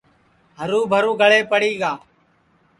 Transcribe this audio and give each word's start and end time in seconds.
ہرُو 0.59 0.79
بھرو 0.91 1.11
گݪے 1.19 1.39
پڑی 1.51 1.71
گا 1.81 1.91